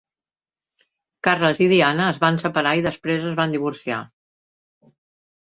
[1.27, 4.03] Carles i Diana es van separar i després es van divorciar.